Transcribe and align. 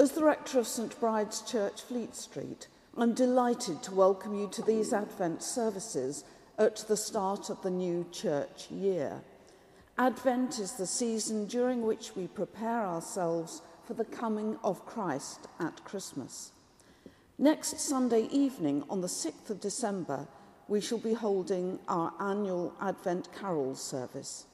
As 0.00 0.12
the 0.12 0.24
rector 0.24 0.58
of 0.58 0.66
St 0.66 0.98
Bride's 0.98 1.42
Church, 1.42 1.82
Fleet 1.82 2.16
Street, 2.16 2.68
I'm 2.96 3.12
delighted 3.12 3.82
to 3.82 3.94
welcome 3.94 4.34
you 4.34 4.48
to 4.52 4.62
these 4.62 4.94
Advent 4.94 5.42
services 5.42 6.24
at 6.58 6.76
the 6.88 6.96
start 6.96 7.50
of 7.50 7.60
the 7.60 7.70
new 7.70 8.06
church 8.10 8.70
year. 8.70 9.20
Advent 9.98 10.58
is 10.58 10.72
the 10.72 10.86
season 10.86 11.44
during 11.44 11.82
which 11.82 12.16
we 12.16 12.28
prepare 12.28 12.80
ourselves 12.80 13.60
for 13.86 13.92
the 13.92 14.06
coming 14.06 14.56
of 14.64 14.86
Christ 14.86 15.48
at 15.58 15.84
Christmas. 15.84 16.52
Next 17.36 17.78
Sunday 17.78 18.26
evening, 18.32 18.84
on 18.88 19.02
the 19.02 19.06
6th 19.06 19.50
of 19.50 19.60
December, 19.60 20.26
we 20.66 20.80
shall 20.80 20.96
be 20.96 21.12
holding 21.12 21.78
our 21.88 22.14
annual 22.18 22.72
Advent 22.80 23.28
Carol 23.38 23.74
service. 23.74 24.46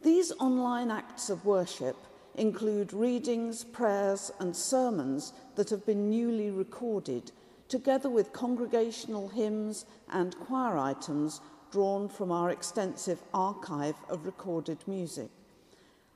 These 0.00 0.32
online 0.40 0.90
acts 0.90 1.28
of 1.28 1.44
worship 1.44 1.96
include 2.36 2.92
readings, 2.92 3.64
prayers, 3.64 4.30
and 4.40 4.54
sermons 4.54 5.32
that 5.56 5.70
have 5.70 5.84
been 5.86 6.10
newly 6.10 6.50
recorded, 6.50 7.32
together 7.68 8.08
with 8.08 8.32
congregational 8.32 9.28
hymns 9.28 9.86
and 10.12 10.38
choir 10.38 10.78
items 10.78 11.40
drawn 11.70 12.08
from 12.08 12.30
our 12.30 12.50
extensive 12.50 13.20
archive 13.34 13.96
of 14.08 14.24
recorded 14.24 14.78
music. 14.86 15.30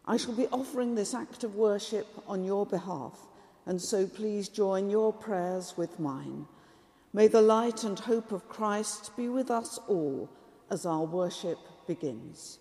I 0.06 0.16
shall 0.16 0.34
be 0.34 0.46
offering 0.48 0.94
this 0.94 1.14
act 1.14 1.44
of 1.44 1.56
worship 1.56 2.06
on 2.26 2.44
your 2.44 2.66
behalf, 2.66 3.18
and 3.66 3.80
so 3.80 4.06
please 4.06 4.48
join 4.48 4.90
your 4.90 5.12
prayers 5.12 5.74
with 5.76 6.00
mine. 6.00 6.46
May 7.12 7.26
the 7.26 7.42
light 7.42 7.84
and 7.84 7.98
hope 7.98 8.32
of 8.32 8.48
Christ 8.48 9.16
be 9.16 9.28
with 9.28 9.50
us 9.50 9.78
all 9.88 10.30
as 10.70 10.86
our 10.86 11.04
worship 11.04 11.58
begins. 11.86 12.58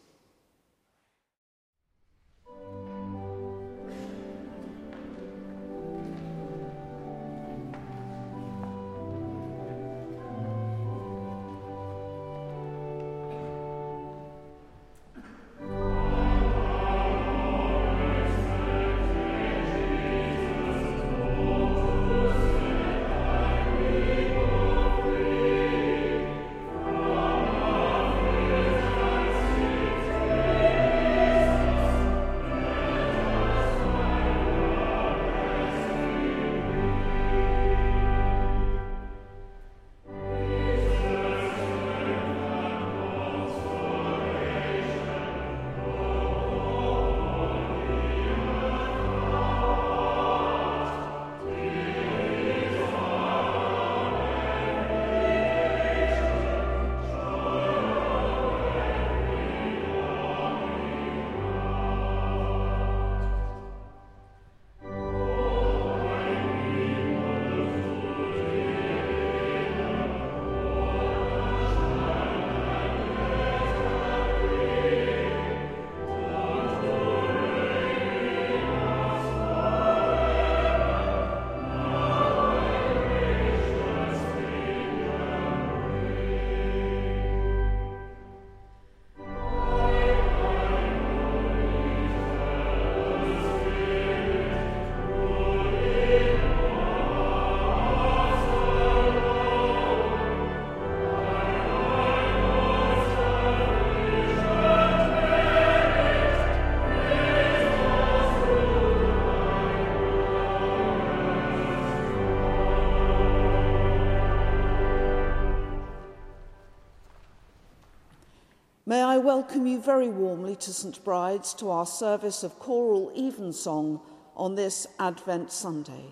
Welcome 119.50 119.66
you 119.66 119.82
very 119.82 120.10
warmly 120.10 120.56
to 120.56 120.72
St 120.72 121.04
Bride's 121.04 121.56
to 121.56 121.72
our 121.72 121.88
service 121.88 122.44
of 122.44 122.60
choral 122.60 123.12
evensong 123.16 124.00
on 124.38 124.54
this 124.54 124.86
Advent 125.00 125.52
Sunday. 125.52 126.06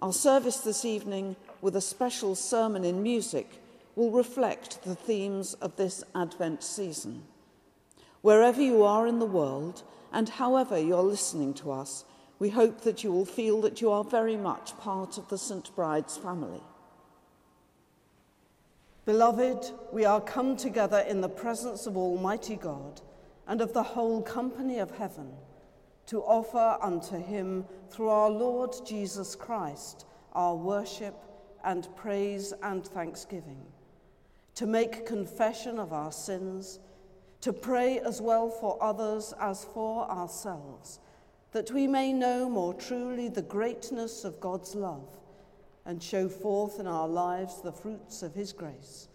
Our 0.00 0.12
service 0.12 0.56
this 0.56 0.84
evening, 0.84 1.36
with 1.60 1.76
a 1.76 1.80
special 1.80 2.34
sermon 2.34 2.84
in 2.84 3.00
music, 3.00 3.48
will 3.94 4.10
reflect 4.10 4.82
the 4.82 4.96
themes 4.96 5.54
of 5.54 5.76
this 5.76 6.02
Advent 6.16 6.64
season. 6.64 7.22
Wherever 8.22 8.60
you 8.60 8.82
are 8.82 9.06
in 9.06 9.20
the 9.20 9.24
world, 9.24 9.84
and 10.12 10.28
however 10.28 10.76
you're 10.76 11.00
listening 11.00 11.54
to 11.54 11.70
us, 11.70 12.04
we 12.40 12.50
hope 12.50 12.80
that 12.80 13.04
you 13.04 13.12
will 13.12 13.24
feel 13.24 13.60
that 13.60 13.80
you 13.80 13.92
are 13.92 14.02
very 14.02 14.36
much 14.36 14.76
part 14.78 15.16
of 15.16 15.28
the 15.28 15.38
St 15.38 15.72
Bride's 15.76 16.16
family. 16.16 16.60
Beloved, 19.04 19.72
we 19.90 20.04
are 20.04 20.20
come 20.20 20.56
together 20.56 21.00
in 21.00 21.20
the 21.20 21.28
presence 21.28 21.88
of 21.88 21.96
Almighty 21.96 22.54
God 22.54 23.00
and 23.48 23.60
of 23.60 23.72
the 23.72 23.82
whole 23.82 24.22
company 24.22 24.78
of 24.78 24.92
heaven 24.92 25.32
to 26.06 26.20
offer 26.20 26.78
unto 26.80 27.16
him 27.16 27.64
through 27.90 28.10
our 28.10 28.30
Lord 28.30 28.72
Jesus 28.86 29.34
Christ 29.34 30.06
our 30.34 30.54
worship 30.54 31.16
and 31.64 31.88
praise 31.96 32.52
and 32.62 32.86
thanksgiving, 32.86 33.60
to 34.54 34.66
make 34.66 35.04
confession 35.04 35.80
of 35.80 35.92
our 35.92 36.12
sins, 36.12 36.78
to 37.40 37.52
pray 37.52 37.98
as 37.98 38.20
well 38.20 38.48
for 38.48 38.80
others 38.80 39.34
as 39.40 39.64
for 39.64 40.08
ourselves, 40.08 41.00
that 41.50 41.72
we 41.72 41.88
may 41.88 42.12
know 42.12 42.48
more 42.48 42.74
truly 42.74 43.28
the 43.28 43.42
greatness 43.42 44.24
of 44.24 44.38
God's 44.38 44.76
love 44.76 45.18
and 45.84 46.02
show 46.02 46.28
forth 46.28 46.78
in 46.78 46.86
our 46.86 47.08
lives 47.08 47.60
the 47.60 47.72
fruits 47.72 48.22
of 48.22 48.34
his 48.34 48.52
grace, 48.52 49.08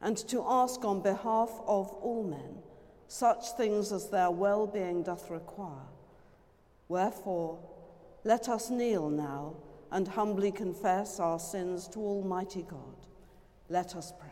and 0.00 0.16
to 0.16 0.44
ask 0.46 0.84
on 0.84 1.00
behalf 1.00 1.50
of 1.66 1.90
all 1.92 2.24
men 2.24 2.62
such 3.08 3.52
things 3.56 3.92
as 3.92 4.08
their 4.08 4.30
well 4.30 4.66
being 4.66 5.02
doth 5.02 5.30
require. 5.30 5.88
Wherefore, 6.88 7.58
let 8.24 8.48
us 8.48 8.70
kneel 8.70 9.10
now 9.10 9.54
and 9.90 10.08
humbly 10.08 10.50
confess 10.50 11.20
our 11.20 11.38
sins 11.38 11.88
to 11.88 11.98
Almighty 11.98 12.62
God. 12.68 13.06
Let 13.68 13.94
us 13.94 14.12
pray. 14.18 14.31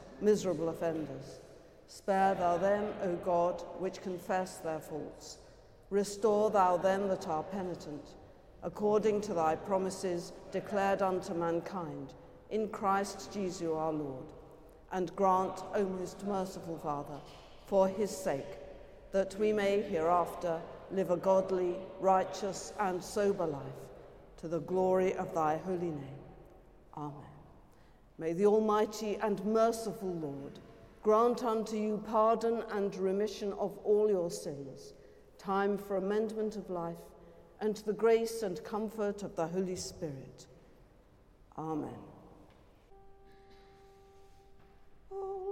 miserable 0.21 0.69
offenders. 0.69 1.39
Spare 1.87 2.35
thou 2.35 2.57
them, 2.57 2.85
O 3.03 3.15
God, 3.15 3.61
which 3.79 4.01
confess 4.01 4.57
their 4.57 4.79
faults. 4.79 5.37
Restore 5.89 6.49
thou 6.49 6.77
them 6.77 7.07
that 7.09 7.27
are 7.27 7.43
penitent, 7.43 8.15
according 8.63 9.21
to 9.21 9.33
thy 9.33 9.55
promises 9.55 10.31
declared 10.51 11.01
unto 11.01 11.33
mankind, 11.33 12.13
in 12.49 12.69
Christ 12.69 13.33
Jesus 13.33 13.67
our 13.67 13.91
Lord. 13.91 14.31
and 14.91 15.15
grant, 15.15 15.61
O 15.73 15.83
most 15.83 16.25
merciful 16.25 16.77
Father, 16.77 17.19
for 17.65 17.87
his 17.87 18.11
sake, 18.11 18.57
that 19.11 19.37
we 19.39 19.53
may 19.53 19.81
hereafter 19.81 20.59
live 20.91 21.11
a 21.11 21.17
godly, 21.17 21.75
righteous, 21.99 22.73
and 22.79 23.01
sober 23.01 23.45
life 23.45 23.61
to 24.37 24.47
the 24.47 24.59
glory 24.59 25.13
of 25.15 25.33
thy 25.33 25.57
holy 25.57 25.91
name. 25.91 26.19
Amen. 26.97 27.30
May 28.21 28.33
the 28.33 28.45
Almighty 28.45 29.17
and 29.23 29.43
merciful 29.43 30.13
Lord 30.13 30.59
grant 31.01 31.43
unto 31.43 31.75
you 31.75 32.03
pardon 32.05 32.63
and 32.71 32.95
remission 32.95 33.51
of 33.53 33.79
all 33.83 34.11
your 34.11 34.29
sins, 34.29 34.93
time 35.39 35.75
for 35.75 35.97
amendment 35.97 36.55
of 36.55 36.69
life, 36.69 37.01
and 37.61 37.77
the 37.77 37.93
grace 37.93 38.43
and 38.43 38.63
comfort 38.63 39.23
of 39.23 39.35
the 39.35 39.47
Holy 39.47 39.75
Spirit. 39.75 40.45
Amen. 41.57 41.97
Oh, 45.11 45.50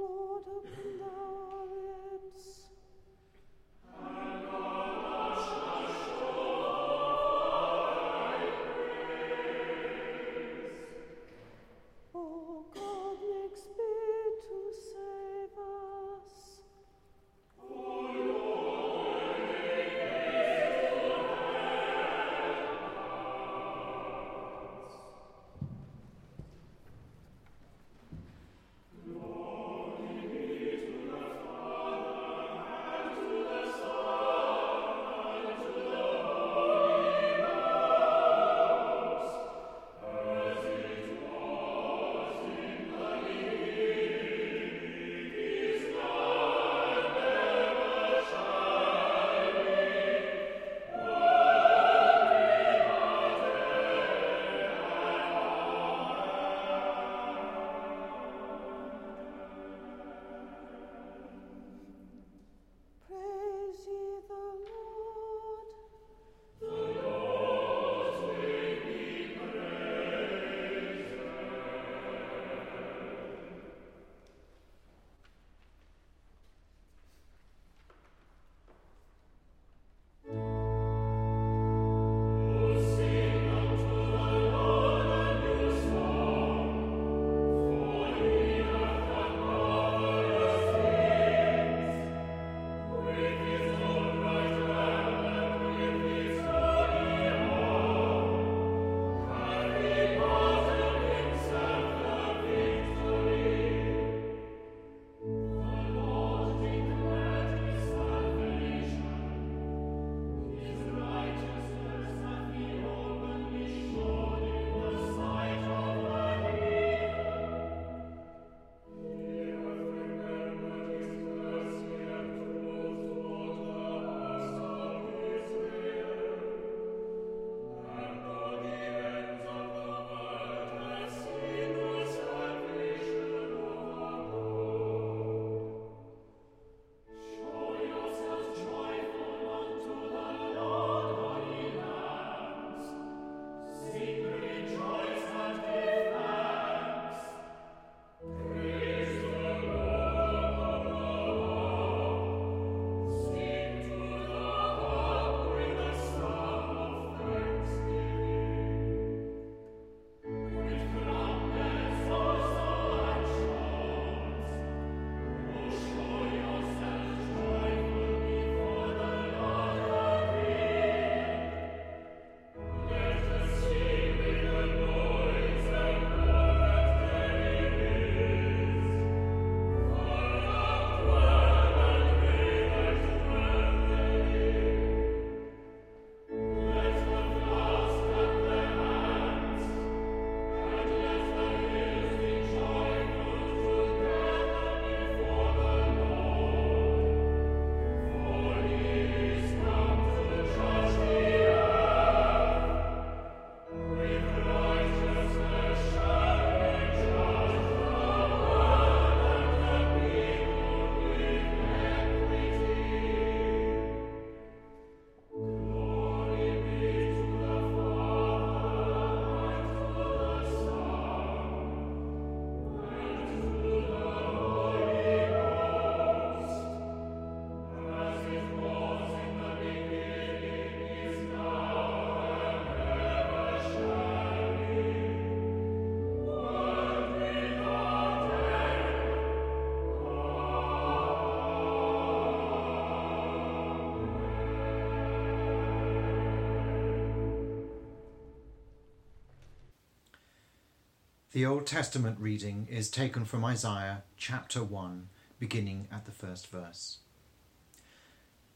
The 251.39 251.45
Old 251.45 251.67
Testament 251.67 252.19
reading 252.19 252.67
is 252.69 252.89
taken 252.89 253.23
from 253.23 253.45
Isaiah 253.45 254.03
chapter 254.17 254.61
1, 254.61 255.07
beginning 255.39 255.87
at 255.89 256.03
the 256.03 256.11
first 256.11 256.47
verse. 256.47 256.97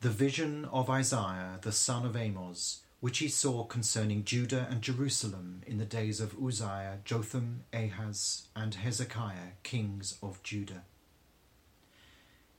The 0.01 0.09
vision 0.09 0.65
of 0.65 0.89
Isaiah, 0.89 1.59
the 1.61 1.71
son 1.71 2.05
of 2.05 2.17
Amos, 2.17 2.81
which 2.99 3.19
he 3.19 3.29
saw 3.29 3.63
concerning 3.63 4.25
Judah 4.25 4.67
and 4.69 4.81
Jerusalem 4.81 5.61
in 5.65 5.77
the 5.77 5.85
days 5.85 6.19
of 6.19 6.35
Uzziah, 6.37 6.99
Jotham, 7.05 7.63
Ahaz, 7.71 8.49
and 8.53 8.75
Hezekiah, 8.75 9.53
kings 9.63 10.17
of 10.21 10.43
Judah. 10.43 10.83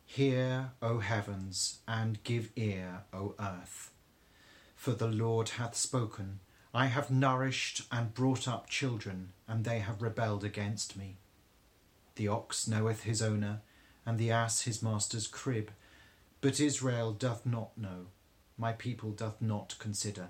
Hear, 0.07 0.71
O 0.81 1.01
heavens, 1.01 1.81
and 1.87 2.25
give 2.25 2.49
ear, 2.57 3.03
O 3.13 3.35
earth. 3.39 3.91
For 4.75 4.93
the 4.93 5.09
Lord 5.09 5.51
hath 5.51 5.77
spoken. 5.77 6.41
I 6.75 6.87
have 6.87 7.11
nourished 7.11 7.83
and 7.93 8.13
brought 8.13 8.49
up 8.49 8.69
children, 8.69 9.33
and 9.47 9.65
they 9.65 9.79
have 9.79 10.03
rebelled 10.03 10.43
against 10.43 10.97
me. 10.97 11.17
The 12.17 12.29
ox 12.29 12.67
knoweth 12.67 13.05
his 13.05 13.23
owner, 13.23 13.61
and 14.05 14.19
the 14.19 14.31
ass 14.31 14.63
his 14.63 14.83
master's 14.83 15.29
crib, 15.29 15.71
but 16.41 16.61
Israel 16.61 17.13
doth 17.13 17.47
not 17.47 17.79
know 17.79 18.07
my 18.57 18.73
people 18.73 19.11
doth 19.11 19.41
not 19.41 19.77
consider. 19.79 20.29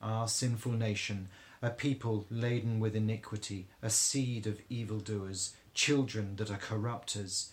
Ah, 0.00 0.26
sinful 0.26 0.72
nation, 0.72 1.28
a 1.62 1.70
people 1.70 2.26
laden 2.30 2.80
with 2.80 2.94
iniquity, 2.94 3.66
a 3.82 3.90
seed 3.90 4.46
of 4.46 4.60
evildoers, 4.68 5.54
children 5.74 6.36
that 6.36 6.50
are 6.50 6.58
corrupters. 6.58 7.50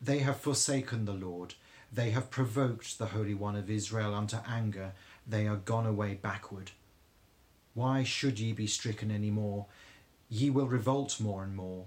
They 0.00 0.20
have 0.20 0.40
forsaken 0.40 1.04
the 1.04 1.12
Lord, 1.12 1.54
they 1.92 2.10
have 2.10 2.30
provoked 2.30 2.98
the 2.98 3.06
Holy 3.06 3.34
One 3.34 3.56
of 3.56 3.70
Israel 3.70 4.14
unto 4.14 4.38
anger, 4.46 4.92
they 5.26 5.46
are 5.46 5.56
gone 5.56 5.86
away 5.86 6.14
backward. 6.14 6.70
Why 7.74 8.02
should 8.02 8.38
ye 8.38 8.52
be 8.52 8.66
stricken 8.66 9.10
any 9.10 9.30
more? 9.30 9.66
Ye 10.28 10.50
will 10.50 10.66
revolt 10.66 11.20
more 11.20 11.42
and 11.42 11.56
more. 11.56 11.86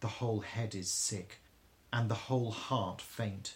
The 0.00 0.08
whole 0.08 0.40
head 0.40 0.74
is 0.74 0.90
sick, 0.90 1.40
and 1.92 2.08
the 2.08 2.26
whole 2.26 2.50
heart 2.50 3.00
faint. 3.00 3.54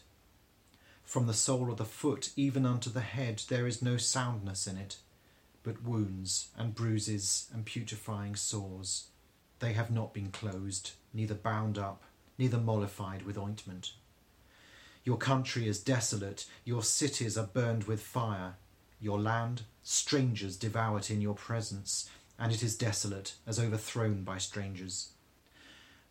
From 1.04 1.26
the 1.26 1.34
sole 1.34 1.70
of 1.70 1.76
the 1.76 1.84
foot 1.84 2.30
even 2.36 2.66
unto 2.66 2.90
the 2.90 3.00
head 3.00 3.42
there 3.48 3.66
is 3.66 3.82
no 3.82 3.96
soundness 3.96 4.66
in 4.66 4.76
it, 4.76 4.98
but 5.62 5.82
wounds 5.82 6.48
and 6.56 6.74
bruises 6.74 7.48
and 7.52 7.64
putrefying 7.64 8.36
sores. 8.36 9.08
They 9.58 9.72
have 9.72 9.90
not 9.90 10.12
been 10.12 10.30
closed, 10.30 10.92
neither 11.12 11.34
bound 11.34 11.78
up, 11.78 12.02
neither 12.38 12.58
mollified 12.58 13.22
with 13.22 13.38
ointment. 13.38 13.92
Your 15.04 15.16
country 15.16 15.68
is 15.68 15.78
desolate, 15.78 16.46
your 16.64 16.82
cities 16.82 17.38
are 17.38 17.46
burned 17.46 17.84
with 17.84 18.00
fire, 18.00 18.56
your 19.00 19.20
land, 19.20 19.62
strangers 19.82 20.56
devour 20.56 20.98
it 20.98 21.10
in 21.10 21.20
your 21.20 21.34
presence, 21.34 22.08
and 22.38 22.52
it 22.52 22.62
is 22.62 22.76
desolate, 22.76 23.34
as 23.46 23.58
overthrown 23.58 24.22
by 24.22 24.38
strangers. 24.38 25.10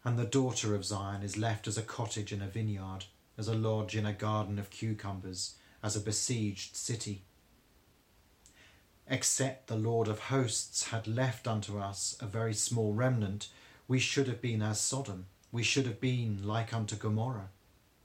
And 0.03 0.17
the 0.17 0.25
daughter 0.25 0.75
of 0.75 0.85
Zion 0.85 1.23
is 1.23 1.37
left 1.37 1.67
as 1.67 1.77
a 1.77 1.81
cottage 1.81 2.31
in 2.31 2.41
a 2.41 2.47
vineyard 2.47 3.05
as 3.37 3.47
a 3.47 3.53
lodge 3.53 3.95
in 3.95 4.05
a 4.05 4.13
garden 4.13 4.57
of 4.57 4.69
cucumbers, 4.69 5.55
as 5.83 5.95
a 5.95 5.99
besieged 6.01 6.75
city. 6.75 7.23
Except 9.07 9.67
the 9.67 9.75
Lord 9.75 10.07
of 10.07 10.19
hosts 10.19 10.87
had 10.87 11.07
left 11.07 11.47
unto 11.47 11.77
us 11.77 12.17
a 12.19 12.25
very 12.25 12.53
small 12.53 12.93
remnant, 12.93 13.49
we 13.87 13.99
should 13.99 14.27
have 14.27 14.41
been 14.41 14.61
as 14.61 14.79
Sodom, 14.79 15.25
we 15.51 15.63
should 15.63 15.85
have 15.85 16.01
been 16.01 16.39
like 16.43 16.73
unto 16.73 16.95
Gomorrah. 16.95 17.49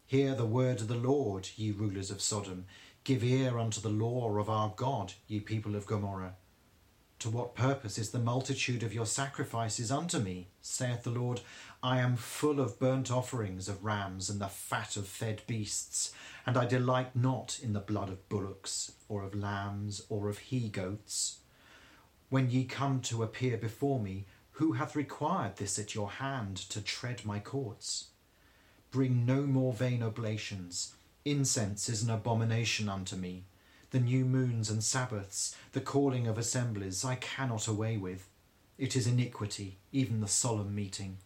Hear 0.06 0.34
the 0.34 0.44
word 0.44 0.80
of 0.80 0.88
the 0.88 0.96
Lord, 0.96 1.48
ye 1.56 1.70
rulers 1.70 2.10
of 2.10 2.20
Sodom. 2.20 2.66
Give 3.02 3.24
ear 3.24 3.58
unto 3.58 3.80
the 3.80 3.88
law 3.88 4.36
of 4.38 4.50
our 4.50 4.72
God, 4.76 5.14
ye 5.26 5.40
people 5.40 5.74
of 5.74 5.86
Gomorrah. 5.86 6.34
To 7.20 7.30
what 7.30 7.54
purpose 7.54 7.98
is 7.98 8.10
the 8.10 8.18
multitude 8.18 8.82
of 8.82 8.94
your 8.94 9.06
sacrifices 9.06 9.90
unto 9.90 10.18
me, 10.18 10.48
saith 10.60 11.02
the 11.02 11.10
Lord? 11.10 11.40
I 11.82 11.98
am 11.98 12.16
full 12.16 12.60
of 12.60 12.78
burnt 12.78 13.10
offerings 13.10 13.68
of 13.68 13.84
rams 13.84 14.28
and 14.30 14.40
the 14.40 14.48
fat 14.48 14.96
of 14.96 15.06
fed 15.06 15.42
beasts, 15.46 16.12
and 16.46 16.56
I 16.56 16.66
delight 16.66 17.16
not 17.16 17.58
in 17.62 17.72
the 17.72 17.80
blood 17.80 18.10
of 18.10 18.28
bullocks, 18.28 18.92
or 19.08 19.22
of 19.22 19.34
lambs, 19.34 20.02
or 20.08 20.28
of 20.28 20.38
he 20.38 20.68
goats. 20.68 21.40
When 22.28 22.50
ye 22.50 22.64
come 22.64 23.00
to 23.02 23.22
appear 23.22 23.56
before 23.56 23.98
me, 23.98 24.26
who 24.52 24.72
hath 24.72 24.94
required 24.94 25.56
this 25.56 25.78
at 25.78 25.94
your 25.94 26.10
hand 26.10 26.56
to 26.70 26.82
tread 26.82 27.24
my 27.24 27.38
courts? 27.38 28.08
Bring 28.90 29.24
no 29.24 29.42
more 29.42 29.72
vain 29.72 30.02
oblations. 30.02 30.94
Incense 31.24 31.90
is 31.90 32.02
an 32.02 32.10
abomination 32.10 32.88
unto 32.88 33.14
me. 33.14 33.44
The 33.90 34.00
new 34.00 34.24
moons 34.24 34.70
and 34.70 34.82
Sabbaths, 34.82 35.54
the 35.72 35.80
calling 35.80 36.26
of 36.26 36.38
assemblies, 36.38 37.04
I 37.04 37.16
cannot 37.16 37.68
away 37.68 37.98
with. 37.98 38.28
It 38.78 38.96
is 38.96 39.06
iniquity, 39.06 39.76
even 39.92 40.20
the 40.20 40.28
solemn 40.28 40.74
meeting. 40.74 41.18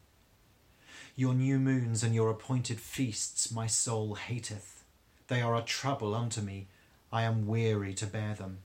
Your 1.14 1.32
new 1.32 1.60
moons 1.60 2.02
and 2.02 2.12
your 2.12 2.28
appointed 2.30 2.80
feasts 2.80 3.52
my 3.52 3.68
soul 3.68 4.16
hateth. 4.16 4.82
They 5.28 5.40
are 5.40 5.54
a 5.54 5.62
trouble 5.62 6.12
unto 6.12 6.40
me. 6.40 6.66
I 7.12 7.22
am 7.22 7.46
weary 7.46 7.94
to 7.94 8.06
bear 8.06 8.34
them. 8.34 8.58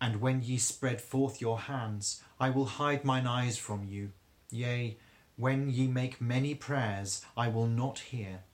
And 0.00 0.22
when 0.22 0.42
ye 0.42 0.56
spread 0.56 1.02
forth 1.02 1.40
your 1.40 1.60
hands, 1.60 2.22
I 2.40 2.48
will 2.48 2.64
hide 2.64 3.04
mine 3.04 3.26
eyes 3.26 3.58
from 3.58 3.84
you. 3.84 4.12
Yea, 4.50 4.96
when 5.36 5.68
ye 5.68 5.86
make 5.86 6.18
many 6.18 6.54
prayers, 6.54 7.22
I 7.36 7.48
will 7.48 7.66
not 7.66 7.98
hear. 7.98 8.44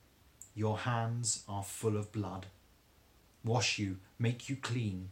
Your 0.55 0.79
hands 0.79 1.45
are 1.49 1.63
full 1.63 1.97
of 1.97 2.13
blood. 2.13 2.47
Wash 3.45 3.79
you, 3.79 3.99
make 4.19 4.49
you 4.49 4.57
clean. 4.57 5.11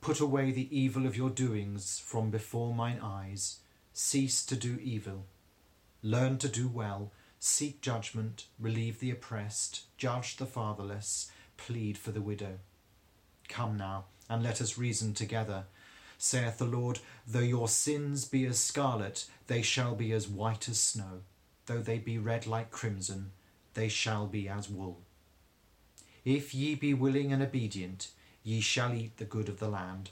Put 0.00 0.20
away 0.20 0.50
the 0.50 0.76
evil 0.76 1.06
of 1.06 1.16
your 1.16 1.30
doings 1.30 2.02
from 2.04 2.30
before 2.30 2.74
mine 2.74 3.00
eyes. 3.02 3.58
Cease 3.92 4.44
to 4.46 4.56
do 4.56 4.78
evil. 4.82 5.26
Learn 6.02 6.38
to 6.38 6.48
do 6.48 6.68
well 6.68 7.12
seek 7.40 7.80
judgment, 7.80 8.44
relieve 8.58 9.00
the 9.00 9.10
oppressed, 9.10 9.84
judge 9.96 10.36
the 10.36 10.46
fatherless, 10.46 11.32
plead 11.56 11.96
for 11.96 12.12
the 12.12 12.20
widow. 12.20 12.58
Come 13.48 13.78
now, 13.78 14.04
and 14.28 14.42
let 14.42 14.60
us 14.60 14.78
reason 14.78 15.14
together. 15.14 15.64
Saith 16.18 16.58
the 16.58 16.66
Lord, 16.66 17.00
Though 17.26 17.40
your 17.40 17.66
sins 17.66 18.26
be 18.26 18.44
as 18.44 18.58
scarlet, 18.58 19.24
they 19.46 19.62
shall 19.62 19.94
be 19.94 20.12
as 20.12 20.28
white 20.28 20.68
as 20.68 20.78
snow. 20.78 21.22
Though 21.64 21.80
they 21.80 21.98
be 21.98 22.18
red 22.18 22.46
like 22.46 22.70
crimson, 22.70 23.32
they 23.80 23.88
shall 23.88 24.26
be 24.26 24.46
as 24.46 24.68
wool. 24.68 25.00
If 26.24 26.54
ye 26.54 26.74
be 26.74 26.92
willing 26.92 27.32
and 27.32 27.42
obedient, 27.42 28.10
ye 28.42 28.60
shall 28.60 28.92
eat 28.92 29.16
the 29.16 29.24
good 29.24 29.48
of 29.48 29.58
the 29.58 29.68
land. 29.68 30.10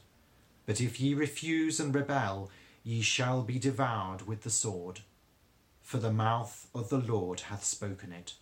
But 0.65 0.81
if 0.81 0.99
ye 0.99 1.13
refuse 1.13 1.79
and 1.79 1.95
rebel, 1.95 2.51
ye 2.83 3.03
shall 3.03 3.43
be 3.43 3.59
devoured 3.59 4.27
with 4.27 4.43
the 4.43 4.51
sword 4.51 5.01
for 5.89 5.97
the 5.97 6.13
mouth 6.13 6.69
of 6.75 6.91
the 6.91 6.99
Lord 6.99 7.41
hath 7.41 7.65
spoken 7.65 8.13
it. 8.13 8.35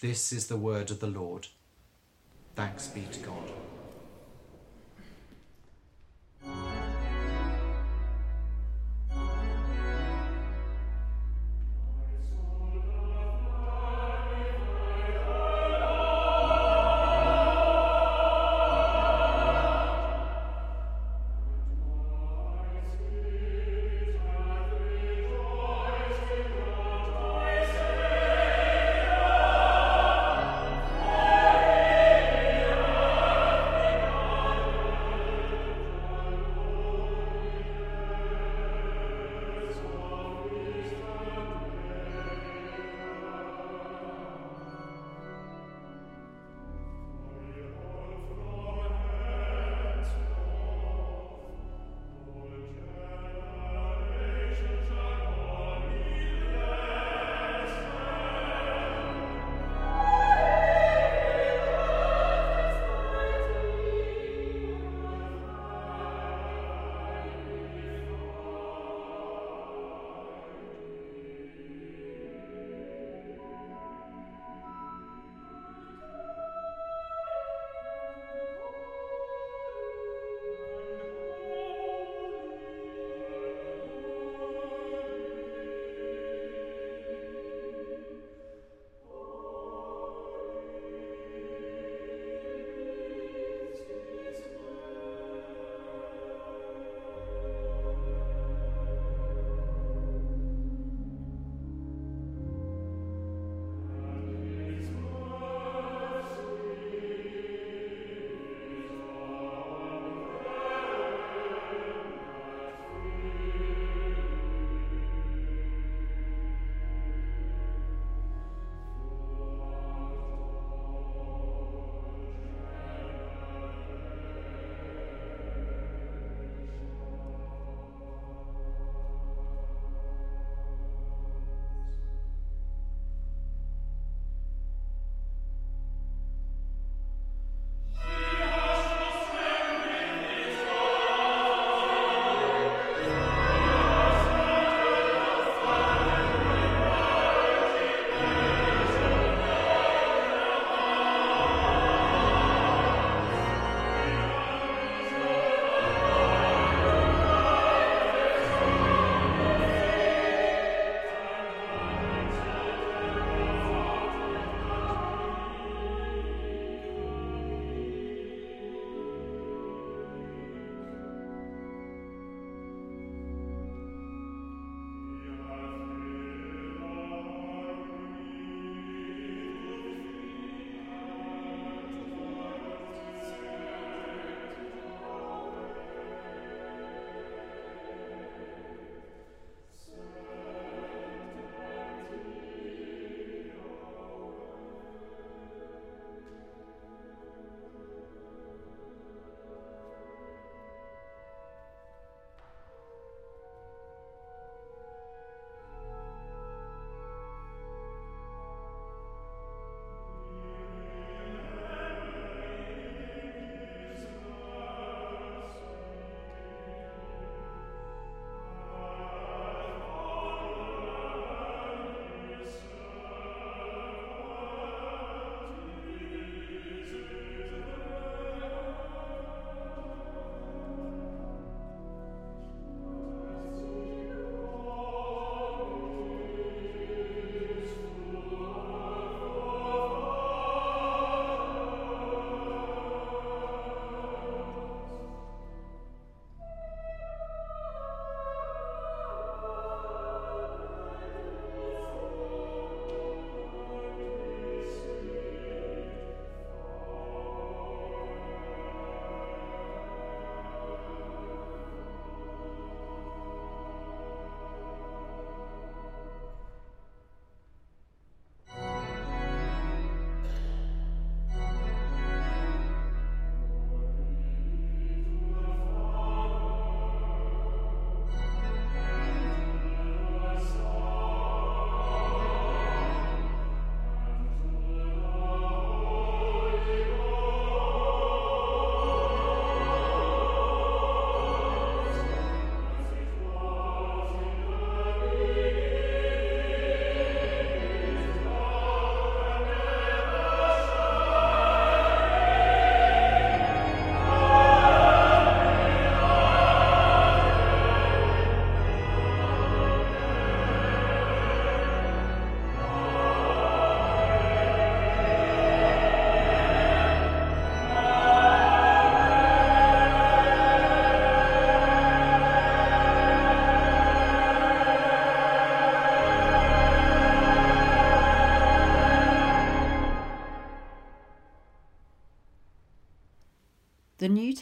This 0.00 0.32
is 0.32 0.46
the 0.46 0.56
word 0.56 0.92
of 0.92 1.00
the 1.00 1.08
Lord. 1.08 1.48
Thanks 2.54 2.86
be 2.86 3.02
to 3.10 3.18
God. 3.18 3.50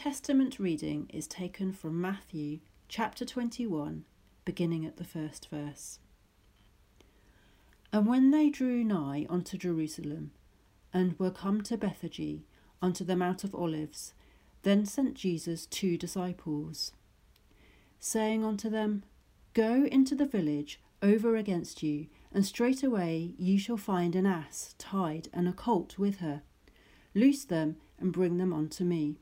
Testament 0.03 0.57
reading 0.57 1.07
is 1.13 1.27
taken 1.27 1.71
from 1.71 2.01
Matthew 2.01 2.61
chapter 2.89 3.23
21, 3.23 4.03
beginning 4.45 4.83
at 4.83 4.97
the 4.97 5.03
first 5.03 5.47
verse. 5.51 5.99
And 7.93 8.07
when 8.07 8.31
they 8.31 8.49
drew 8.49 8.83
nigh 8.83 9.27
unto 9.29 9.59
Jerusalem, 9.59 10.31
and 10.91 11.19
were 11.19 11.29
come 11.29 11.61
to 11.61 11.77
Bethphage, 11.77 12.39
unto 12.81 13.03
the 13.03 13.15
Mount 13.15 13.43
of 13.43 13.53
Olives, 13.53 14.15
then 14.63 14.87
sent 14.87 15.13
Jesus 15.13 15.67
two 15.67 15.99
disciples, 15.99 16.93
saying 17.99 18.43
unto 18.43 18.71
them, 18.71 19.03
Go 19.53 19.85
into 19.85 20.15
the 20.15 20.25
village 20.25 20.81
over 21.03 21.35
against 21.35 21.83
you, 21.83 22.07
and 22.33 22.43
straightway 22.43 23.35
ye 23.37 23.55
shall 23.59 23.77
find 23.77 24.15
an 24.15 24.25
ass 24.25 24.73
tied 24.79 25.29
and 25.31 25.47
a 25.47 25.53
colt 25.53 25.99
with 25.99 26.21
her. 26.21 26.41
Loose 27.13 27.45
them 27.45 27.75
and 27.99 28.11
bring 28.11 28.39
them 28.39 28.51
unto 28.51 28.83
me. 28.83 29.19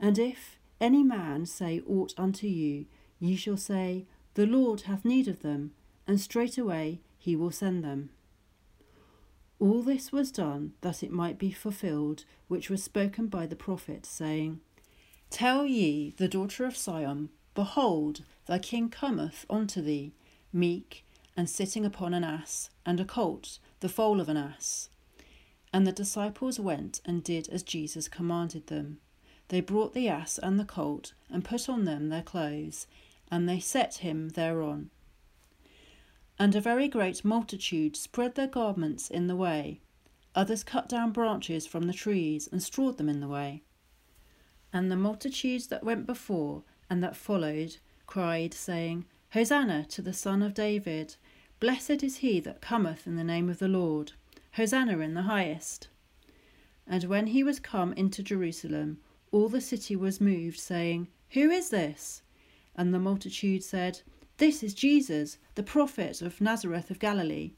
And 0.00 0.18
if 0.18 0.58
any 0.80 1.02
man 1.02 1.44
say 1.44 1.82
aught 1.86 2.14
unto 2.16 2.46
you, 2.46 2.86
ye 3.18 3.36
shall 3.36 3.58
say, 3.58 4.06
The 4.34 4.46
Lord 4.46 4.82
hath 4.82 5.04
need 5.04 5.28
of 5.28 5.42
them, 5.42 5.72
and 6.06 6.18
straightway 6.18 7.00
he 7.18 7.36
will 7.36 7.50
send 7.50 7.84
them. 7.84 8.08
All 9.58 9.82
this 9.82 10.10
was 10.10 10.32
done 10.32 10.72
that 10.80 11.02
it 11.02 11.12
might 11.12 11.38
be 11.38 11.52
fulfilled, 11.52 12.24
which 12.48 12.70
was 12.70 12.82
spoken 12.82 13.26
by 13.26 13.46
the 13.46 13.54
prophet, 13.54 14.06
saying, 14.06 14.60
Tell 15.28 15.66
ye 15.66 16.14
the 16.16 16.28
daughter 16.28 16.64
of 16.64 16.74
Sion, 16.74 17.28
Behold, 17.54 18.24
thy 18.46 18.58
king 18.58 18.88
cometh 18.88 19.44
unto 19.50 19.82
thee, 19.82 20.14
meek, 20.50 21.04
and 21.36 21.48
sitting 21.48 21.84
upon 21.84 22.14
an 22.14 22.24
ass, 22.24 22.70
and 22.86 22.98
a 23.00 23.04
colt, 23.04 23.58
the 23.80 23.88
foal 23.88 24.18
of 24.18 24.30
an 24.30 24.38
ass. 24.38 24.88
And 25.74 25.86
the 25.86 25.92
disciples 25.92 26.58
went 26.58 27.02
and 27.04 27.22
did 27.22 27.48
as 27.50 27.62
Jesus 27.62 28.08
commanded 28.08 28.68
them. 28.68 28.98
They 29.50 29.60
brought 29.60 29.94
the 29.94 30.06
ass 30.06 30.38
and 30.38 30.60
the 30.60 30.64
colt, 30.64 31.12
and 31.28 31.44
put 31.44 31.68
on 31.68 31.84
them 31.84 32.08
their 32.08 32.22
clothes, 32.22 32.86
and 33.32 33.48
they 33.48 33.58
set 33.58 33.96
him 33.96 34.28
thereon. 34.30 34.90
And 36.38 36.54
a 36.54 36.60
very 36.60 36.86
great 36.86 37.24
multitude 37.24 37.96
spread 37.96 38.36
their 38.36 38.46
garments 38.46 39.10
in 39.10 39.26
the 39.26 39.34
way. 39.34 39.80
Others 40.36 40.62
cut 40.62 40.88
down 40.88 41.10
branches 41.10 41.66
from 41.66 41.88
the 41.88 41.92
trees 41.92 42.48
and 42.52 42.62
strawed 42.62 42.96
them 42.96 43.08
in 43.08 43.18
the 43.18 43.26
way. 43.26 43.64
And 44.72 44.88
the 44.88 44.96
multitudes 44.96 45.66
that 45.66 45.82
went 45.82 46.06
before 46.06 46.62
and 46.88 47.02
that 47.02 47.16
followed 47.16 47.78
cried, 48.06 48.54
saying, 48.54 49.04
Hosanna 49.30 49.84
to 49.86 50.00
the 50.00 50.12
Son 50.12 50.42
of 50.42 50.54
David! 50.54 51.16
Blessed 51.58 52.04
is 52.04 52.18
he 52.18 52.38
that 52.38 52.60
cometh 52.60 53.04
in 53.04 53.16
the 53.16 53.24
name 53.24 53.50
of 53.50 53.58
the 53.58 53.66
Lord! 53.66 54.12
Hosanna 54.52 55.00
in 55.00 55.14
the 55.14 55.22
highest! 55.22 55.88
And 56.86 57.02
when 57.02 57.26
he 57.26 57.42
was 57.42 57.58
come 57.58 57.92
into 57.94 58.22
Jerusalem, 58.22 58.98
all 59.32 59.48
the 59.48 59.60
city 59.60 59.96
was 59.96 60.20
moved, 60.20 60.58
saying, 60.58 61.08
Who 61.30 61.50
is 61.50 61.70
this? 61.70 62.22
And 62.74 62.92
the 62.94 62.98
multitude 62.98 63.62
said, 63.64 64.02
this 64.40 64.62
is 64.62 64.72
Jesus, 64.72 65.36
the 65.54 65.62
prophet 65.62 66.22
of 66.22 66.40
Nazareth 66.40 66.90
of 66.90 66.98
Galilee. 66.98 67.52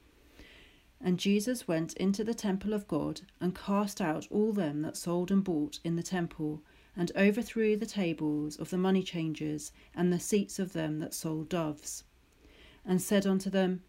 And 1.01 1.17
Jesus 1.17 1.69
went 1.69 1.93
into 1.93 2.25
the 2.25 2.35
temple 2.35 2.73
of 2.73 2.89
God, 2.89 3.21
and 3.41 3.55
cast 3.55 4.01
out 4.01 4.27
all 4.33 4.53
them 4.53 4.83
that 4.83 4.97
sold 4.97 5.31
and 5.31 5.45
bought 5.45 5.79
in 5.85 5.95
the 5.95 6.03
temple, 6.03 6.61
and 6.97 7.13
overthrew 7.15 7.77
the 7.77 7.87
tables 7.87 8.57
of 8.57 8.71
the 8.71 8.79
money 8.79 9.05
changers, 9.05 9.71
and 9.95 10.13
the 10.13 10.19
seats 10.19 10.59
of 10.59 10.73
them 10.73 10.99
that 10.99 11.15
sold 11.15 11.49
doves, 11.49 12.03
and 12.85 13.01
said 13.01 13.29
unto 13.29 13.49
them, 13.49 13.85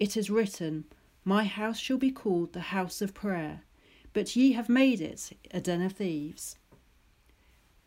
It 0.00 0.16
is 0.16 0.28
written, 0.28 0.86
My 1.24 1.44
house 1.44 1.78
shall 1.78 1.96
be 1.96 2.10
called 2.10 2.54
the 2.54 2.72
house 2.74 3.00
of 3.00 3.14
prayer, 3.14 3.62
but 4.12 4.34
ye 4.34 4.50
have 4.50 4.68
made 4.68 5.00
it 5.00 5.30
a 5.52 5.60
den 5.60 5.80
of 5.80 5.92
thieves. 5.92 6.56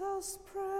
Us 0.00 0.38
pray. 0.52 0.73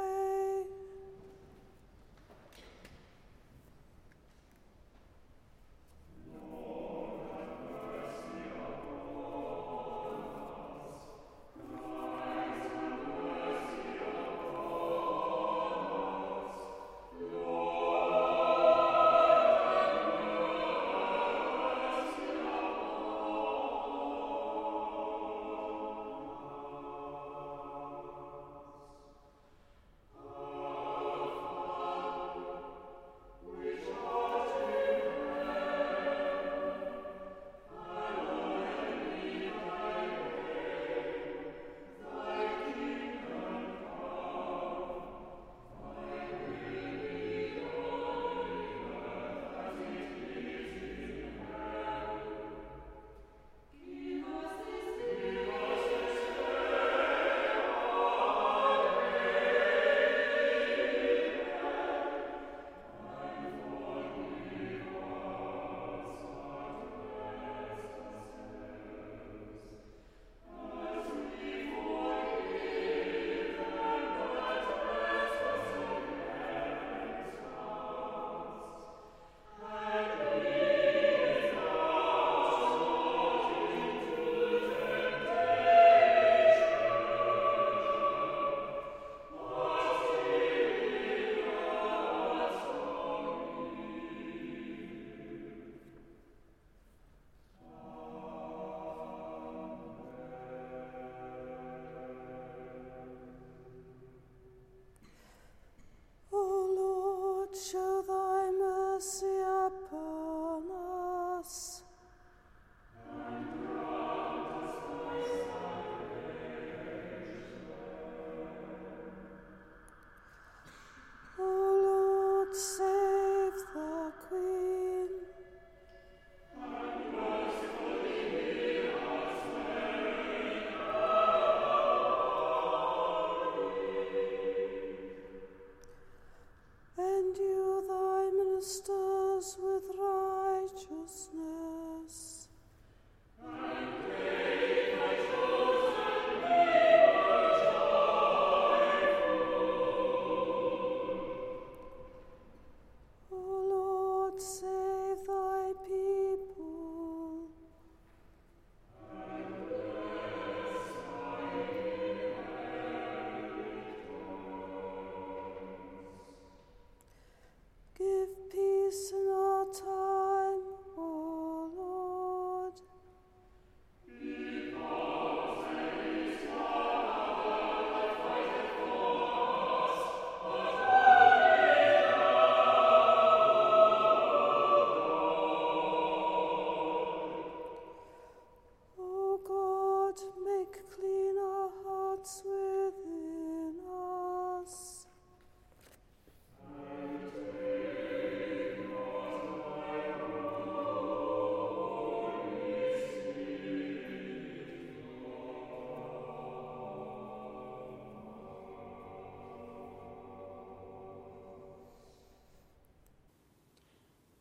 Us. 111.45 111.74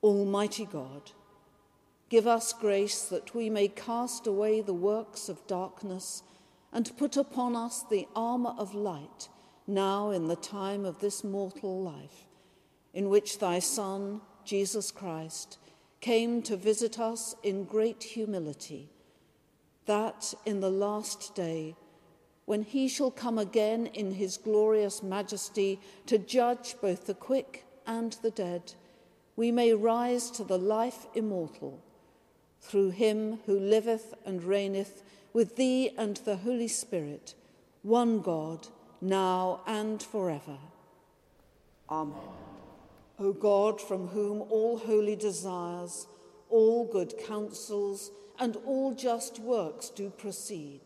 Almighty 0.03 0.65
God, 0.65 1.11
give 2.09 2.27
us 2.27 2.51
grace 2.53 3.03
that 3.05 3.33
we 3.33 3.49
may 3.49 3.69
cast 3.69 4.27
away 4.27 4.61
the 4.61 4.73
works 4.73 5.29
of 5.29 5.47
darkness 5.47 6.23
and 6.73 6.95
put 6.97 7.15
upon 7.17 7.55
us 7.55 7.83
the 7.89 8.07
armour 8.15 8.53
of 8.57 8.75
light 8.75 9.29
now 9.65 10.09
in 10.09 10.27
the 10.27 10.35
time 10.35 10.83
of 10.83 10.99
this 10.99 11.23
mortal 11.23 11.81
life, 11.81 12.27
in 12.93 13.09
which 13.09 13.39
thy 13.39 13.59
Son, 13.59 14.19
Jesus 14.43 14.91
Christ, 14.91 15.57
came 16.01 16.41
to 16.41 16.57
visit 16.57 16.99
us 16.99 17.35
in 17.41 17.63
great 17.63 18.03
humility. 18.03 18.89
that 19.85 20.33
in 20.45 20.59
the 20.59 20.69
last 20.69 21.35
day, 21.35 21.75
when 22.45 22.63
he 22.63 22.87
shall 22.87 23.11
come 23.11 23.37
again 23.37 23.87
in 23.87 24.11
his 24.13 24.37
glorious 24.37 25.01
majesty 25.03 25.79
to 26.05 26.17
judge 26.17 26.75
both 26.81 27.05
the 27.05 27.13
quick 27.13 27.65
and 27.85 28.13
the 28.21 28.31
dead, 28.31 28.73
we 29.35 29.51
may 29.51 29.73
rise 29.73 30.29
to 30.31 30.43
the 30.43 30.57
life 30.57 31.07
immortal 31.13 31.81
through 32.61 32.91
him 32.91 33.39
who 33.45 33.59
liveth 33.59 34.13
and 34.25 34.43
reigneth 34.43 35.03
with 35.33 35.55
thee 35.55 35.91
and 35.97 36.17
the 36.17 36.37
Holy 36.37 36.67
Spirit, 36.67 37.33
one 37.81 38.21
God, 38.21 38.67
now 39.01 39.61
and 39.65 40.01
forever. 40.01 40.57
Amen. 41.89 42.15
O 43.19 43.33
God, 43.33 43.81
from 43.81 44.07
whom 44.07 44.41
all 44.49 44.77
holy 44.77 45.15
desires, 45.15 46.07
all 46.49 46.85
good 46.85 47.13
counsels, 47.27 48.11
and 48.39 48.57
all 48.65 48.93
just 48.93 49.39
works 49.39 49.89
do 49.89 50.09
proceed, 50.09 50.81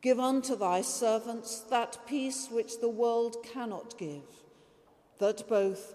give 0.00 0.18
unto 0.18 0.56
thy 0.56 0.80
servants 0.80 1.60
that 1.70 1.98
peace 2.06 2.48
which 2.50 2.80
the 2.80 2.88
world 2.88 3.36
cannot 3.42 3.98
give, 3.98 4.22
that 5.18 5.48
both 5.48 5.94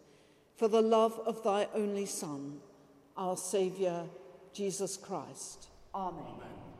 for 0.61 0.67
the 0.67 0.79
love 0.79 1.19
of 1.25 1.43
thy 1.43 1.67
only 1.73 2.05
Son, 2.05 2.59
our 3.17 3.35
Saviour, 3.35 4.07
Jesus 4.53 4.95
Christ. 4.95 5.69
Amen. 5.95 6.21
Amen. 6.21 6.70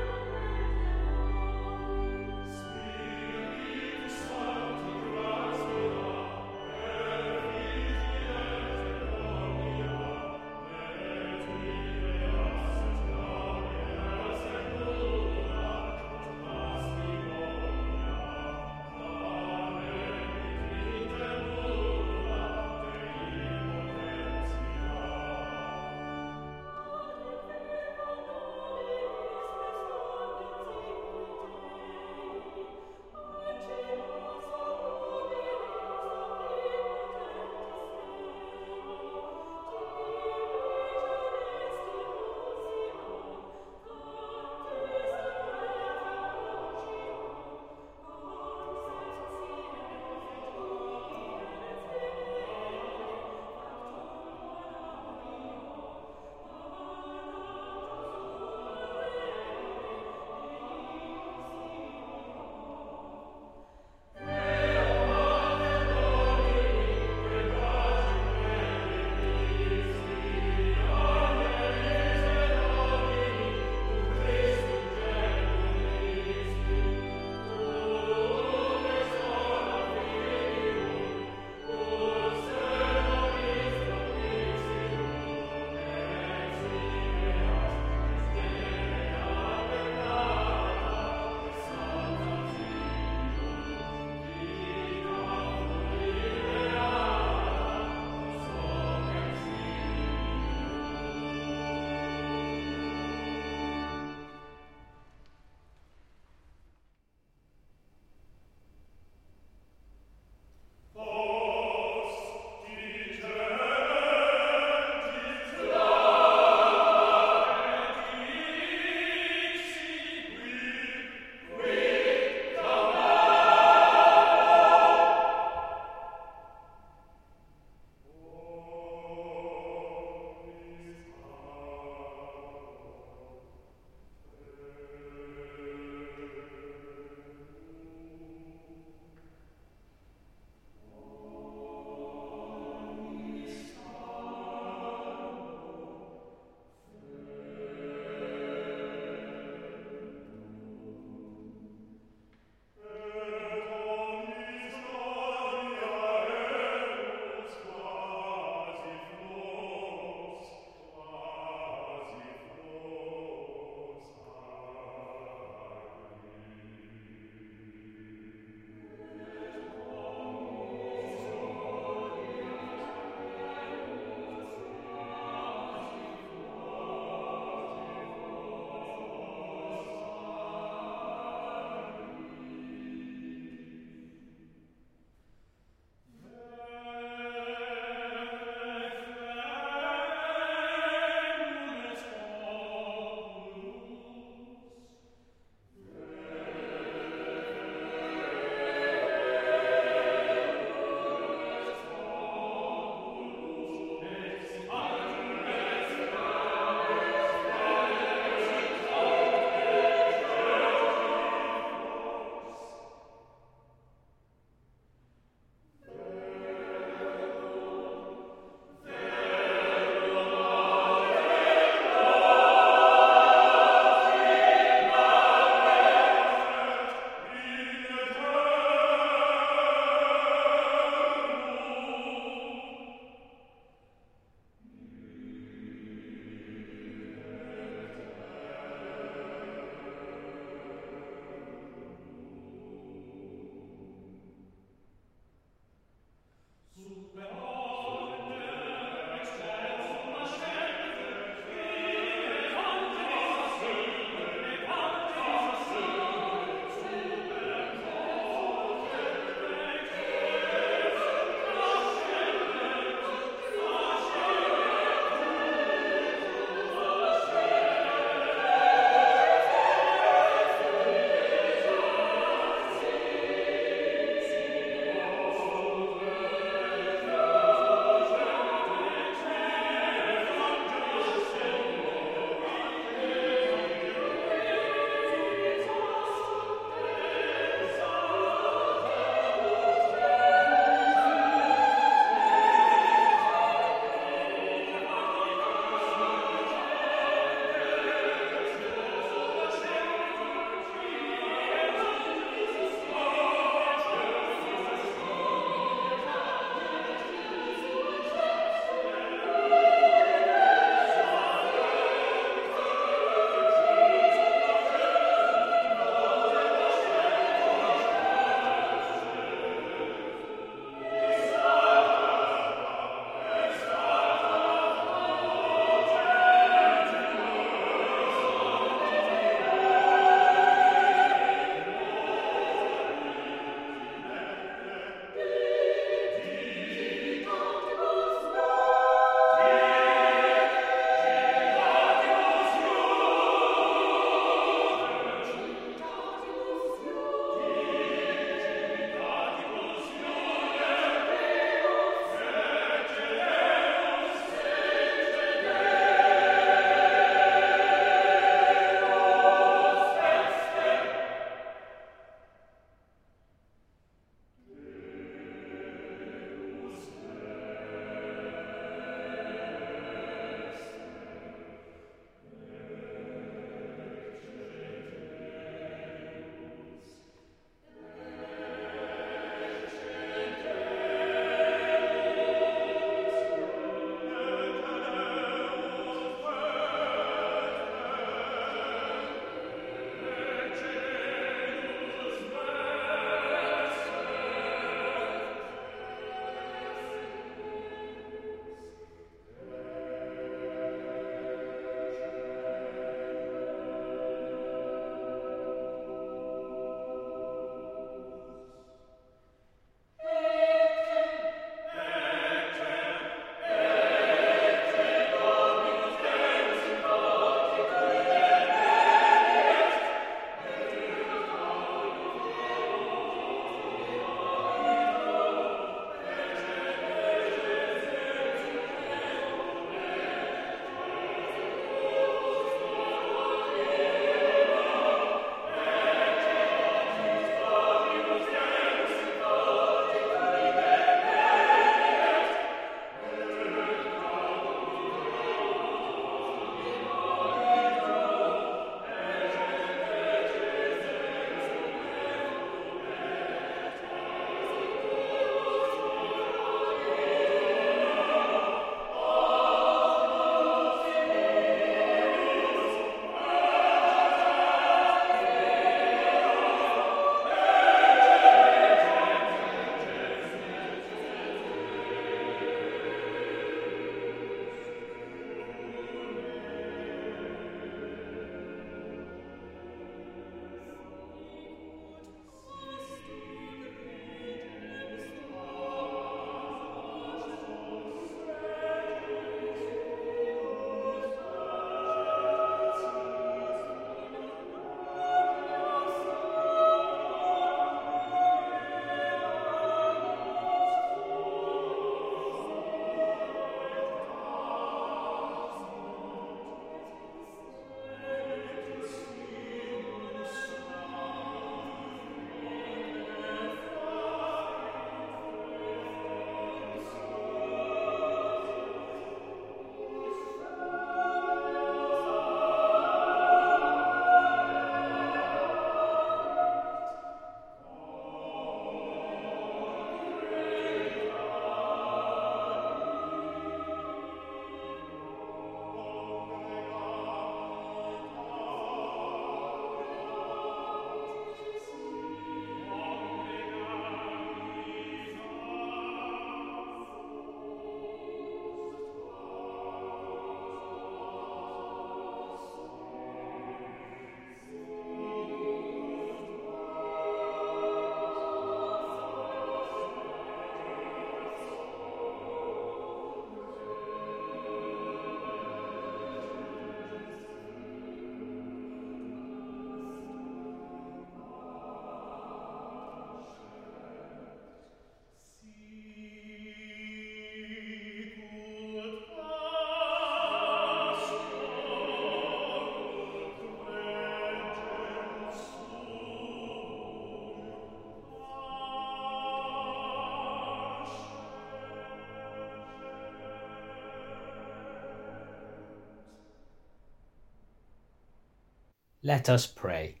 Let 599.06 599.28
us 599.28 599.46
pray. 599.46 600.00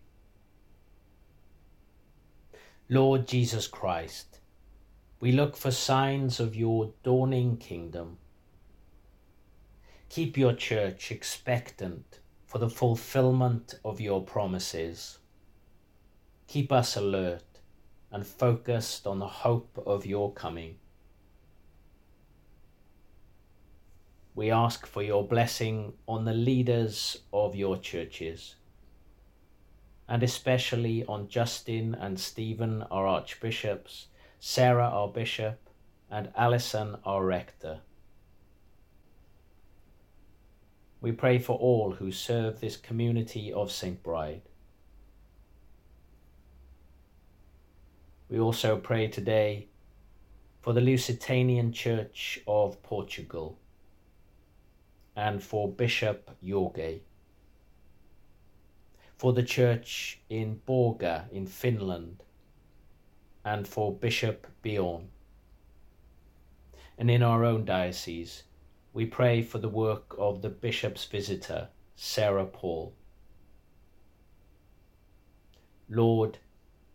Lord 2.88 3.28
Jesus 3.28 3.68
Christ, 3.68 4.40
we 5.20 5.30
look 5.30 5.56
for 5.56 5.70
signs 5.70 6.40
of 6.40 6.56
your 6.56 6.92
dawning 7.04 7.56
kingdom. 7.56 8.18
Keep 10.08 10.36
your 10.36 10.54
church 10.54 11.12
expectant 11.12 12.18
for 12.46 12.58
the 12.58 12.68
fulfillment 12.68 13.74
of 13.84 14.00
your 14.00 14.24
promises. 14.24 15.18
Keep 16.48 16.72
us 16.72 16.96
alert 16.96 17.60
and 18.10 18.26
focused 18.26 19.06
on 19.06 19.20
the 19.20 19.28
hope 19.28 19.80
of 19.86 20.04
your 20.04 20.32
coming. 20.32 20.78
We 24.34 24.50
ask 24.50 24.84
for 24.84 25.00
your 25.00 25.24
blessing 25.24 25.92
on 26.08 26.24
the 26.24 26.34
leaders 26.34 27.18
of 27.32 27.54
your 27.54 27.78
churches, 27.78 28.55
and 30.08 30.22
especially 30.22 31.04
on 31.06 31.28
Justin 31.28 31.94
and 31.94 32.18
Stephen, 32.18 32.82
our 32.90 33.06
archbishops, 33.06 34.06
Sarah, 34.38 34.88
our 34.88 35.08
bishop, 35.08 35.58
and 36.10 36.30
Alison, 36.36 36.96
our 37.04 37.24
rector. 37.24 37.80
We 41.00 41.12
pray 41.12 41.38
for 41.38 41.58
all 41.58 41.92
who 41.92 42.10
serve 42.10 42.60
this 42.60 42.76
community 42.76 43.52
of 43.52 43.70
St. 43.70 44.02
Bride. 44.02 44.42
We 48.28 48.40
also 48.40 48.76
pray 48.76 49.06
today 49.08 49.68
for 50.62 50.72
the 50.72 50.80
Lusitanian 50.80 51.72
Church 51.72 52.40
of 52.46 52.82
Portugal 52.82 53.58
and 55.14 55.42
for 55.42 55.68
Bishop 55.68 56.28
Jorge, 56.44 57.02
for 59.16 59.32
the 59.32 59.42
church 59.42 60.20
in 60.28 60.60
Borga 60.66 61.30
in 61.32 61.46
Finland 61.46 62.22
and 63.44 63.66
for 63.66 63.92
Bishop 63.92 64.46
Bjorn. 64.62 65.08
And 66.98 67.10
in 67.10 67.22
our 67.22 67.44
own 67.44 67.64
diocese, 67.64 68.42
we 68.92 69.06
pray 69.06 69.42
for 69.42 69.58
the 69.58 69.68
work 69.68 70.14
of 70.18 70.42
the 70.42 70.48
bishop's 70.48 71.04
visitor, 71.04 71.68
Sarah 71.94 72.46
Paul. 72.46 72.94
Lord, 75.88 76.38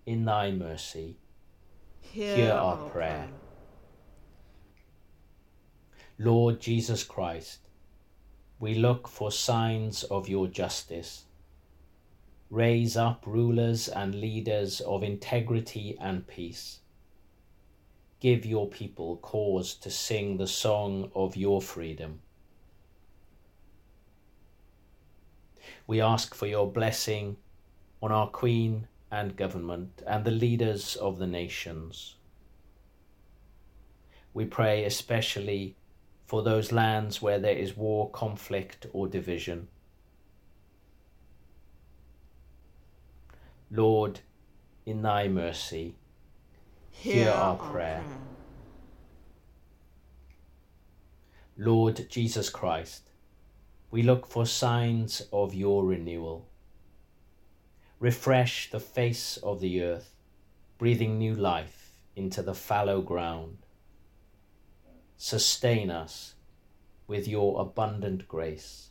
in 0.05 0.26
thy 0.26 0.51
mercy, 0.51 1.17
Hear, 2.01 2.36
hear 2.36 2.51
our 2.51 2.78
prayer. 2.89 3.30
Lord 6.17 6.59
Jesus 6.59 7.03
Christ, 7.03 7.59
we 8.59 8.76
look 8.76 9.07
for 9.07 9.32
signs 9.32 10.03
of 10.03 10.28
your 10.28 10.47
justice. 10.47 11.26
Raise 12.52 12.97
up 12.97 13.24
rulers 13.26 13.88
and 13.88 14.14
leaders 14.14 14.82
of 14.82 15.04
integrity 15.04 15.97
and 16.02 16.28
peace. 16.28 16.82
Give 18.20 18.45
your 18.45 18.68
people 18.68 19.16
cause 19.22 19.74
to 19.76 19.89
sing 19.89 20.36
the 20.36 20.47
song 20.47 21.10
of 21.16 21.38
your 21.38 21.62
freedom. 21.62 22.20
We 25.88 26.02
ask 26.02 26.36
for 26.36 26.45
your 26.45 26.70
blessing 26.70 27.38
on 28.04 28.12
our 28.12 28.28
Queen 28.28 28.89
and 29.10 29.38
government 29.38 30.04
and 30.06 30.26
the 30.26 30.32
leaders 30.32 30.97
of 30.97 31.20
the 31.20 31.28
nations. 31.28 32.16
We 34.34 34.43
pray 34.43 34.84
especially 34.84 35.78
for 36.26 36.43
those 36.43 36.74
lands 36.74 37.22
where 37.22 37.39
there 37.39 37.56
is 37.56 37.78
war, 37.78 38.10
conflict, 38.12 38.88
or 38.91 39.08
division. 39.08 39.70
Lord, 43.74 44.19
in 44.86 45.01
thy 45.01 45.30
mercy, 45.30 45.95
hear, 46.89 47.30
our, 47.30 47.55
prayer. 47.55 48.03
Lord 51.55 52.09
Jesus 52.09 52.49
Christ, 52.49 53.11
we 53.89 54.03
look 54.03 54.28
for 54.28 54.45
signs 54.45 55.22
of 55.32 55.53
your 55.53 55.86
renewal. 55.86 56.49
Refresh 58.01 58.72
the 58.72 58.82
face 58.82 59.38
of 59.38 59.61
the 59.61 59.82
earth, 59.82 60.17
breathing 60.78 61.17
new 61.17 61.34
life 61.34 61.93
into 62.13 62.41
the 62.41 62.53
fallow 62.53 63.01
ground. 63.01 63.59
Sustain 65.15 65.89
us 65.89 66.36
with 67.07 67.26
your 67.26 67.61
abundant 67.61 68.28
grace. 68.28 68.90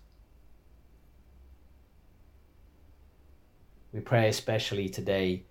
We 3.93 4.01
pray 4.01 4.29
especially 4.29 4.89
today 4.89 5.45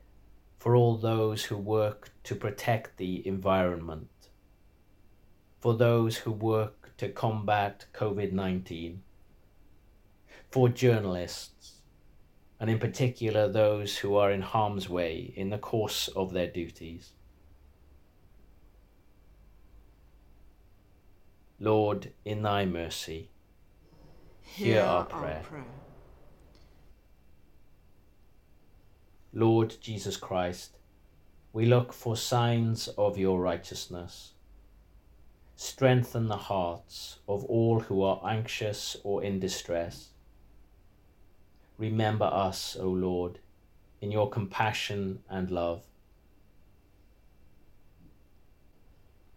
for 0.60 0.76
all 0.76 0.96
those 0.96 1.46
who 1.46 1.58
work 1.58 2.12
to 2.24 2.36
protect 2.36 2.98
the 2.98 3.26
environment, 3.28 4.30
for 5.60 5.74
those 5.74 6.18
who 6.18 6.32
work 6.32 6.92
to 6.98 7.10
combat 7.10 7.86
COVID 7.94 8.32
19, 8.32 9.02
for 10.50 10.70
journalists, 10.70 11.80
and 12.60 12.70
in 12.70 12.80
particular 12.80 13.48
those 13.48 13.98
who 13.98 14.16
are 14.16 14.32
in 14.32 14.42
harm's 14.42 14.88
way 14.88 15.34
in 15.36 15.50
the 15.50 15.58
course 15.58 16.08
of 16.10 16.32
their 16.32 16.48
duties. 16.48 17.12
Lord, 21.60 22.14
in 22.24 22.42
thy 22.42 22.64
mercy, 22.66 23.32
hear, 24.42 24.82
our, 24.82 25.04
prayer. 25.04 25.44
Lord 29.32 29.76
Jesus 29.80 30.18
Christ, 30.18 30.78
we 31.54 31.68
look 31.68 31.94
for 31.94 32.18
signs 32.18 32.88
of 32.98 33.20
your 33.20 33.40
righteousness. 33.40 34.34
Strengthen 35.56 36.28
the 36.28 36.38
hearts 36.38 37.20
of 37.28 37.44
all 37.46 37.82
who 37.82 38.02
are 38.02 38.22
anxious 38.28 38.98
or 39.04 39.24
in 39.24 39.40
distress. 39.40 40.10
Remember 41.78 42.26
us, 42.26 42.76
O 42.80 42.90
Lord, 42.90 43.38
in 44.02 44.12
your 44.12 44.30
compassion 44.32 45.20
and 45.30 45.52
love. 45.52 45.84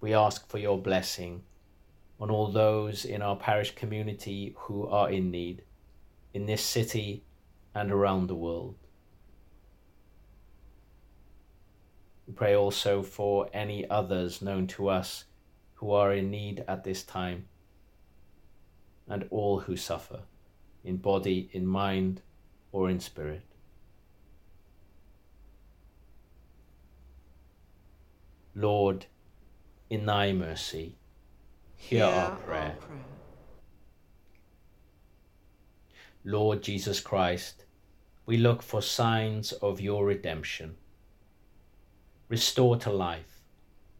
We 0.00 0.14
ask 0.14 0.48
for 0.48 0.56
your 0.56 0.78
blessing 0.78 1.42
on 2.18 2.30
all 2.30 2.50
those 2.50 3.04
in 3.04 3.20
our 3.20 3.36
parish 3.36 3.74
community 3.74 4.54
who 4.56 4.86
are 4.86 5.10
in 5.10 5.30
need, 5.30 5.64
in 6.32 6.46
this 6.46 6.62
city 6.64 7.24
and 7.74 7.92
around 7.92 8.28
the 8.28 8.34
world. 8.34 8.76
We 12.26 12.34
pray 12.34 12.54
also 12.54 13.02
for 13.02 13.48
any 13.52 13.88
others 13.90 14.42
known 14.42 14.66
to 14.68 14.88
us 14.88 15.24
who 15.74 15.90
are 15.90 16.12
in 16.12 16.30
need 16.30 16.64
at 16.68 16.84
this 16.84 17.02
time, 17.02 17.46
and 19.08 19.26
all 19.30 19.60
who 19.60 19.76
suffer, 19.76 20.20
in 20.84 20.98
body, 20.98 21.50
in 21.52 21.66
mind, 21.66 22.22
or 22.70 22.88
in 22.88 23.00
spirit. 23.00 23.42
Lord, 28.54 29.06
in 29.90 30.06
thy 30.06 30.32
mercy, 30.32 30.96
hear, 31.76 32.04
our, 32.04 32.36
prayer. 32.36 32.76
prayer. 32.78 32.98
Lord 36.24 36.62
Jesus 36.62 37.00
Christ, 37.00 37.64
we 38.26 38.36
look 38.36 38.62
for 38.62 38.80
signs 38.80 39.50
of 39.52 39.80
your 39.80 40.06
redemption. 40.06 40.76
Restore 42.32 42.78
to 42.78 42.90
life 42.90 43.42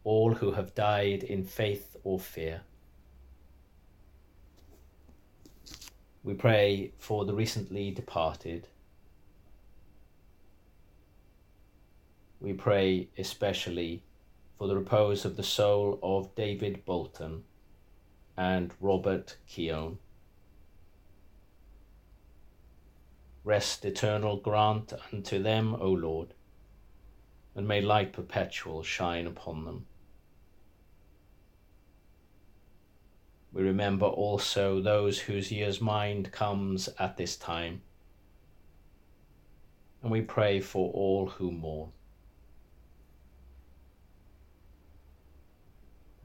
all 0.03 0.33
who 0.33 0.53
have 0.53 0.73
died 0.73 1.21
in 1.21 1.43
faith 1.43 1.95
or 2.03 2.17
fear. 2.19 2.61
We 6.23 6.33
pray 6.33 6.93
for 6.97 7.25
the 7.25 7.35
recently 7.35 7.91
departed. 7.91 8.69
We 12.39 12.53
pray 12.53 13.09
especially 13.19 14.01
for 14.57 14.67
the 14.67 14.77
repose 14.77 15.25
of 15.25 15.37
the 15.37 15.43
soul 15.43 15.99
of 16.01 16.33
David 16.33 16.83
Bolton 16.85 17.43
and 18.35 18.73
Robert 18.81 19.37
Keown. 19.47 19.99
Rest 23.43 23.85
eternal 23.85 24.37
grant 24.37 24.91
unto 25.11 25.37
them, 25.37 25.75
O 25.79 25.89
Lord, 25.91 26.33
and 27.55 27.67
may 27.67 27.81
light 27.81 28.13
perpetual 28.13 28.83
shine 28.83 29.27
upon 29.27 29.65
them. 29.65 29.85
We 33.51 33.61
remember 33.61 34.07
also 34.07 34.81
those 34.81 35.19
whose 35.19 35.51
year's 35.51 35.79
mind 35.79 36.31
comes 36.31 36.89
at 36.97 37.17
this 37.17 37.35
time, 37.35 37.81
and 40.01 40.11
we 40.11 40.21
pray 40.21 40.59
for 40.59 40.91
all 40.91 41.27
who 41.27 41.51
mourn. 41.51 41.91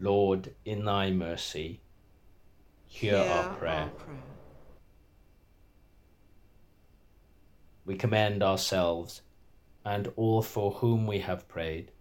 Lord, 0.01 0.55
in 0.65 0.85
thy 0.85 1.11
mercy, 1.11 1.81
hear, 2.87 3.17
our, 3.17 3.55
prayer. 3.55 3.73
our 3.75 3.89
prayer. 3.89 4.23
we 7.89 7.97
commend 7.97 8.43
ourselves 8.43 9.23
and 9.85 10.13
all 10.17 10.43
for 10.43 10.73
whom 10.73 11.07
we 11.07 11.21
have 11.21 11.49
prayed 11.49 11.93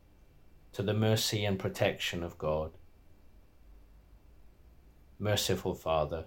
to 0.73 0.83
the 0.83 0.93
mercy 0.93 1.45
and 1.45 1.57
protection 1.57 2.23
of 2.23 2.37
God. 2.37 2.71
Merciful 5.19 5.73
Father, 5.73 6.25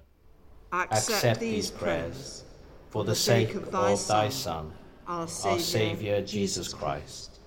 Accept, 0.73 0.93
accept 0.93 1.41
these 1.41 1.71
prayers 1.71 2.45
for 2.89 3.05
the 3.05 3.15
sake 3.15 3.55
of 3.55 3.71
thy 3.71 4.29
Son, 4.29 4.73
our 5.07 5.21
our 5.21 5.29
Saviour, 5.29 5.61
Saviour 5.61 6.21
Jesus 6.23 6.73
Christ. 6.75 7.39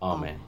Amen. 0.00 0.40
The 0.40 0.47